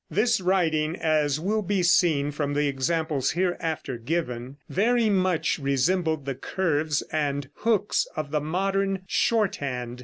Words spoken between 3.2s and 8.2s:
hereafter given, very much resembled the curves and hooks